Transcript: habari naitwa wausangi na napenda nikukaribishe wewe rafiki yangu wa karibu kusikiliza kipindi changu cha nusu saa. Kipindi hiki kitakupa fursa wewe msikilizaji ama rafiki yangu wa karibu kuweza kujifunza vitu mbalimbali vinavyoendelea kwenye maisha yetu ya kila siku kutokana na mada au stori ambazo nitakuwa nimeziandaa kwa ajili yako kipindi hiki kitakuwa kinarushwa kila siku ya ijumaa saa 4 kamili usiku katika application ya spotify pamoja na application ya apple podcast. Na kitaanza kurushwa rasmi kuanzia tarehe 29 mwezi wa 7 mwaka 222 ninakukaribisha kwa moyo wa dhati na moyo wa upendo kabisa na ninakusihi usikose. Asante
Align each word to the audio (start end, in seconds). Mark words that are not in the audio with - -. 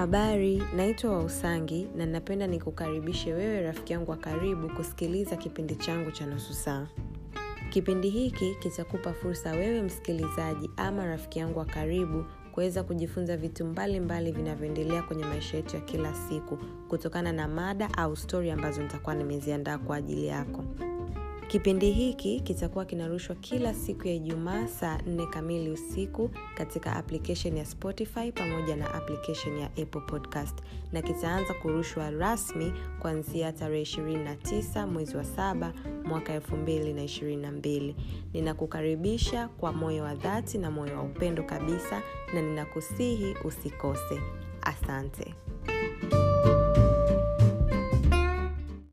habari 0.00 0.62
naitwa 0.76 1.12
wausangi 1.12 1.88
na 1.96 2.06
napenda 2.06 2.46
nikukaribishe 2.46 3.32
wewe 3.32 3.60
rafiki 3.62 3.92
yangu 3.92 4.10
wa 4.10 4.16
karibu 4.16 4.68
kusikiliza 4.68 5.36
kipindi 5.36 5.74
changu 5.76 6.10
cha 6.10 6.26
nusu 6.26 6.54
saa. 6.54 6.86
Kipindi 7.70 8.10
hiki 8.10 8.54
kitakupa 8.54 9.12
fursa 9.12 9.50
wewe 9.52 9.82
msikilizaji 9.82 10.70
ama 10.76 11.06
rafiki 11.06 11.38
yangu 11.38 11.58
wa 11.58 11.64
karibu 11.64 12.24
kuweza 12.52 12.82
kujifunza 12.82 13.36
vitu 13.36 13.64
mbalimbali 13.64 14.32
vinavyoendelea 14.32 15.02
kwenye 15.02 15.24
maisha 15.24 15.56
yetu 15.56 15.76
ya 15.76 15.82
kila 15.82 16.14
siku 16.14 16.58
kutokana 16.88 17.32
na 17.32 17.48
mada 17.48 17.88
au 17.98 18.16
stori 18.16 18.50
ambazo 18.50 18.82
nitakuwa 18.82 19.14
nimeziandaa 19.14 19.78
kwa 19.78 19.96
ajili 19.96 20.26
yako 20.26 20.64
kipindi 21.50 21.90
hiki 21.92 22.40
kitakuwa 22.40 22.84
kinarushwa 22.84 23.36
kila 23.36 23.74
siku 23.74 24.08
ya 24.08 24.14
ijumaa 24.14 24.66
saa 24.66 24.96
4 24.96 25.30
kamili 25.30 25.70
usiku 25.70 26.30
katika 26.54 26.96
application 26.96 27.56
ya 27.56 27.64
spotify 27.64 28.32
pamoja 28.32 28.76
na 28.76 28.94
application 28.94 29.58
ya 29.58 29.66
apple 29.66 30.00
podcast. 30.06 30.58
Na 30.92 31.02
kitaanza 31.02 31.54
kurushwa 31.54 32.10
rasmi 32.10 32.72
kuanzia 32.98 33.52
tarehe 33.52 33.82
29 33.82 34.86
mwezi 34.86 35.16
wa 35.16 35.22
7 35.22 35.72
mwaka 36.04 36.38
222 36.38 37.94
ninakukaribisha 38.32 39.48
kwa 39.48 39.72
moyo 39.72 40.02
wa 40.02 40.14
dhati 40.14 40.58
na 40.58 40.70
moyo 40.70 40.96
wa 40.96 41.02
upendo 41.02 41.42
kabisa 41.42 42.02
na 42.34 42.42
ninakusihi 42.42 43.34
usikose. 43.44 44.20
Asante 44.62 45.34